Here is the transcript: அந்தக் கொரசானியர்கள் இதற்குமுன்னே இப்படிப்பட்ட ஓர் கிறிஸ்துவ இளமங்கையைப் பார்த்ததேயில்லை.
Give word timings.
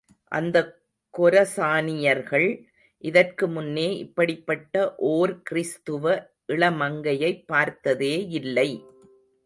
அந்தக் 0.27 0.81
கொரசானியர்கள் 1.17 2.47
இதற்குமுன்னே 3.03 3.97
இப்படிப்பட்ட 3.97 4.95
ஓர் 4.95 5.41
கிறிஸ்துவ 5.41 6.29
இளமங்கையைப் 6.47 7.45
பார்த்ததேயில்லை. 7.53 8.69